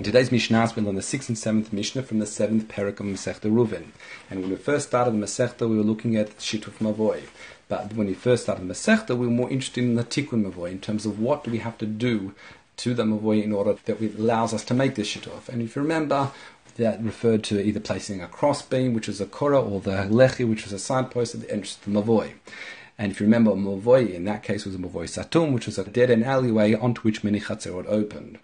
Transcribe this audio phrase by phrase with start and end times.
[0.00, 3.06] In today's Mishnah, we learn the sixth and seventh Mishnah from the seventh parak of
[3.06, 3.88] Masechta Eruvin.
[4.30, 7.24] And when we first started the Masechta, we were looking at Shituf Mavoi.
[7.68, 10.70] But when we first started the Masechta, we were more interested in the Tikkun Mavoi
[10.70, 12.34] in terms of what do we have to do
[12.78, 15.50] to the Mavoy in order that it allows us to make this Shituf.
[15.50, 16.30] And if you remember,
[16.78, 20.64] that referred to either placing a crossbeam, which was a korah, or the lechi, which
[20.64, 22.32] was a signpost at the entrance of the Mavoy.
[23.00, 25.84] And if you remember, Mavoy in that case was a Mavoy Satum, which was a
[25.84, 28.38] dead end alleyway onto which many Chatzerot opened.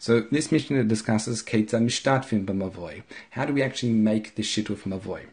[0.00, 3.04] So this Mishnah discusses Keita Mishtatfim b'Mavoy.
[3.30, 5.26] How do we actually make the shituf Mavoy?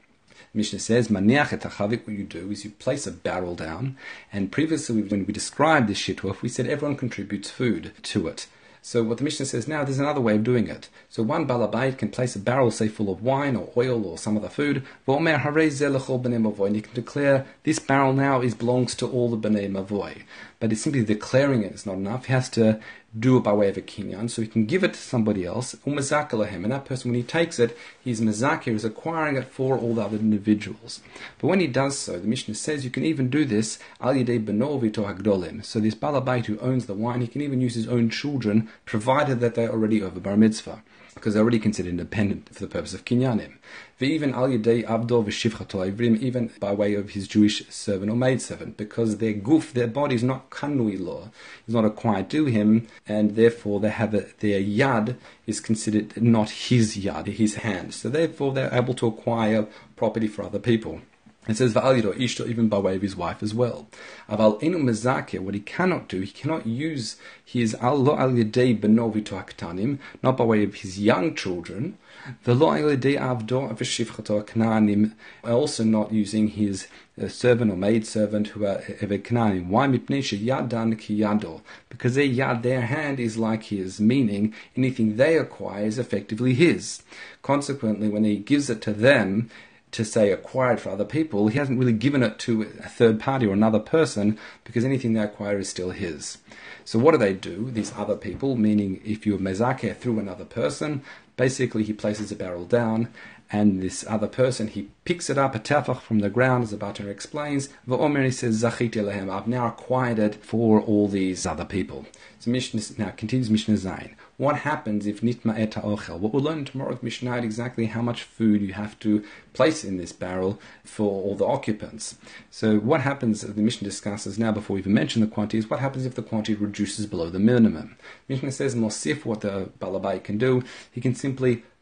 [0.54, 3.98] Mishnah says, what you do is you place a barrel down,
[4.32, 8.46] and previously when we described the shituf, we said everyone contributes food to it.
[8.90, 10.88] So what the Mishnah says now, there's another way of doing it.
[11.10, 14.38] So one balabait can place a barrel, say, full of wine or oil or some
[14.38, 19.70] other food, and you can declare this barrel now is belongs to all the bnei
[19.70, 20.22] mavoy.
[20.62, 22.28] But it's simply declaring it is not enough.
[22.28, 22.80] He has to
[23.20, 25.76] do it by way of a kinyan, so he can give it to somebody else,
[25.86, 30.02] and that person, when he takes it, he's mazakir, is acquiring it for all the
[30.02, 31.02] other individuals.
[31.40, 34.44] But when he does so, the Mishnah says you can even do this al yedei
[34.44, 35.66] benovito.
[35.66, 39.40] So this balabait who owns the wine, he can even use his own children, provided
[39.40, 40.84] that they're already over bar mitzvah
[41.18, 43.58] because they're already considered independent for the purpose of kinyanim.
[44.00, 48.78] Even al yedei abdo v'shivchato ivrim, even by way of his Jewish servant or maidservant,
[48.78, 51.30] because their goof, their body is not kanui law,
[51.68, 56.50] is not acquired to him, and therefore they have a, their yad is considered not
[56.50, 57.94] his yad, his hand.
[57.94, 61.02] So therefore they're able to acquire property for other people.
[61.48, 63.88] It says va'alido ishto even by way of his wife as well.
[64.30, 70.00] Aval enu mezakeh, what he cannot do, he cannot use his allo al benovito aktanim,
[70.22, 71.98] not by way of his young children,
[72.44, 75.14] the lo al avdo v'shivchato knanim,
[75.46, 76.88] also not using his
[77.22, 79.68] uh, servant or maid servant who are knanim.
[79.70, 81.62] Why mipnei yadan ki yado?
[81.88, 87.02] Because their yad, their hand is like his, meaning anything they acquire is effectively his.
[87.42, 89.50] Consequently, when he gives it to them,
[89.92, 93.46] to say acquired for other people, he hasn't really given it to a third party
[93.46, 96.40] or another person because anything they acquire is still his.
[96.84, 101.04] So what do they do, these other people, meaning if you're mezakeh through another person,
[101.38, 103.08] basically he places a barrel down
[103.50, 106.78] and this other person, he picks it up, a tefach from the ground, as the
[106.78, 111.64] Batar explains, V'omer, he says, Zachiti lehem, I've now acquired it for all these other
[111.64, 112.06] people.
[112.40, 114.16] So Mishnah, now continues Mishnah Zain.
[114.38, 116.20] What happens if nitma eta ochel?
[116.20, 119.98] What we'll learn tomorrow with Mishnah exactly how much food you have to place in
[119.98, 122.18] this barrel for all the occupants.
[122.52, 126.06] So what happens, the Mishnah discusses now before we even mention the quantities, what happens
[126.06, 127.96] if the quantity reduces below the minimum?
[128.28, 131.27] Mishnah says, Mosif, what the balabai can do, he can simply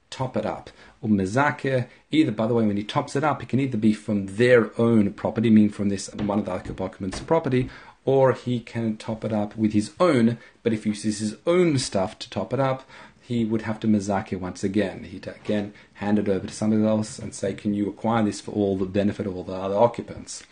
[0.09, 0.69] top it up.
[1.01, 3.94] Or mezakeh, either, by the way, when he tops it up, it can either be
[3.94, 7.69] from their own property, meaning from this one of the occupants' property,
[8.06, 11.78] or he can top it up with his own, but if he uses his own
[11.78, 12.88] stuff to top it up,
[13.28, 15.03] he would have to mezakeh once again.
[15.03, 18.51] He'd again hand it over to somebody else and say, Can you acquire this for
[18.51, 20.44] all the benefit of all the other occupants?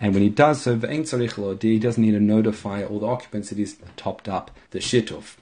[0.00, 3.76] And when he does so, he doesn't need to notify all the occupants that he's
[3.96, 5.36] topped up the shituf.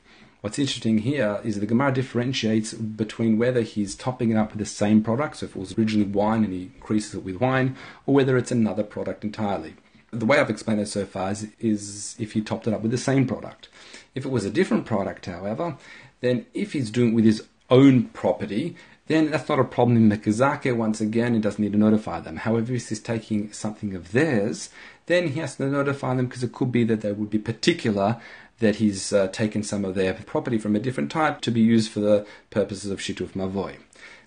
[0.44, 4.66] What's interesting here is the Gemara differentiates between whether he's topping it up with the
[4.66, 8.14] same product, so if it was originally wine and he increases it with wine, or
[8.14, 9.72] whether it's another product entirely.
[10.10, 12.90] The way I've explained it so far is, is if he topped it up with
[12.90, 13.70] the same product.
[14.14, 15.78] If it was a different product, however,
[16.20, 20.10] then if he's doing it with his own property, then that's not a problem in
[20.10, 20.76] Mekazake.
[20.76, 22.36] Once again, he doesn't need to notify them.
[22.36, 24.68] However, if he's taking something of theirs,
[25.06, 28.20] then he has to notify them because it could be that they would be particular
[28.60, 31.90] that he's uh, taken some of their property from a different type to be used
[31.90, 33.76] for the purposes of Shituf mavoi.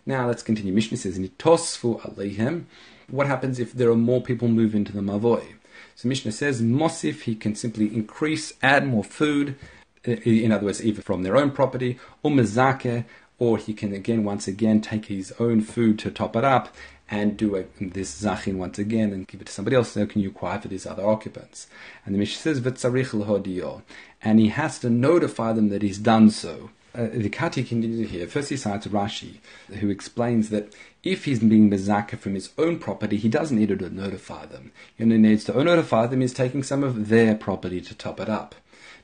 [0.05, 0.73] Now let's continue.
[0.73, 2.63] Mishnah says, Nitosfu aleihem.
[3.09, 5.53] What happens if there are more people move into the mavoi?
[5.95, 9.55] So Mishnah says, Mosif, he can simply increase, add more food,
[10.03, 13.05] in other words, either from their own property, or mezake,
[13.39, 16.73] or he can again, once again, take his own food to top it up
[17.09, 19.91] and do a, this zachin once again and give it to somebody else.
[19.91, 21.67] So can you acquire for these other occupants?
[22.05, 23.81] And the Mishnah says, "V'tzarich
[24.21, 26.71] and he has to notify them that he's done so.
[26.95, 28.27] Uh, the Kehati continues here.
[28.27, 29.37] First, he cites Rashi,
[29.67, 30.73] who explains that
[31.03, 34.71] if he's being mezaka from his own property, he doesn't need to notify them.
[34.95, 38.29] He only needs to notify them is taking some of their property to top it
[38.29, 38.55] up.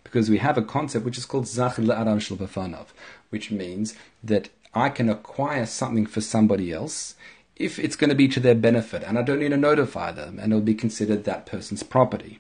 [0.04, 2.88] Because we have a concept which is called zachid le'adam shlvafanov,
[3.30, 7.16] which means that I can acquire something for somebody else
[7.56, 10.40] if it's going to be to their benefit, and I don't need to notify them,
[10.40, 12.40] and it'll be considered that person's property.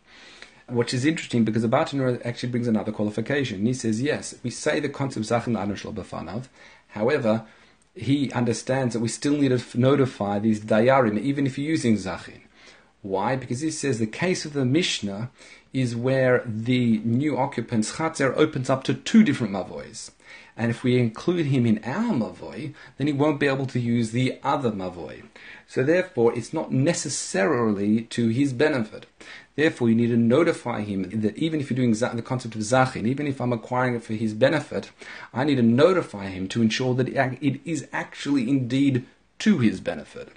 [0.69, 3.65] Which is interesting because the Bartanura actually brings another qualification.
[3.65, 6.45] He says, yes, we say the concept Zachin Adon Bafanav,
[6.89, 7.45] however,
[7.95, 12.41] he understands that we still need to notify these Dayarim, even if you're using Zachin.
[13.03, 13.35] Why?
[13.35, 15.29] Because he says the case of the Mishnah
[15.73, 20.09] is where the new occupant's Chatzer opens up to two different Mavois.
[20.55, 24.11] And if we include him in our mavoi, then he won't be able to use
[24.11, 25.23] the other mavoi.
[25.67, 29.07] So therefore, it's not necessarily to his benefit.
[29.55, 33.07] Therefore, you need to notify him that even if you're doing the concept of zachin,
[33.07, 34.91] even if I'm acquiring it for his benefit,
[35.33, 39.05] I need to notify him to ensure that it is actually indeed
[39.39, 40.29] to his benefit.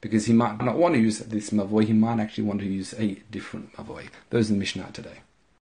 [0.00, 2.94] Because he might not want to use this mavoi, he might actually want to use
[2.98, 4.08] a different mavoi.
[4.30, 5.18] Those are the Mishnah today.